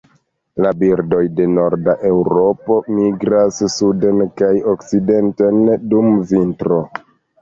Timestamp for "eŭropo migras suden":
2.11-4.25